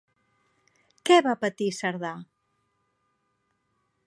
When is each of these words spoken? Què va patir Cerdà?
Què 1.09 1.19
va 1.27 1.35
patir 1.43 1.69
Cerdà? 1.83 2.15